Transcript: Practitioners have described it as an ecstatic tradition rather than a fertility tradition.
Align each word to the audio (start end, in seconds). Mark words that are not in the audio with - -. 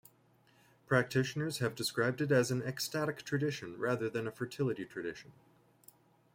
Practitioners 0.87 1.59
have 1.59 1.75
described 1.75 2.21
it 2.21 2.31
as 2.31 2.49
an 2.49 2.63
ecstatic 2.63 3.21
tradition 3.21 3.77
rather 3.77 4.09
than 4.09 4.25
a 4.25 4.31
fertility 4.31 4.83
tradition. 4.83 5.31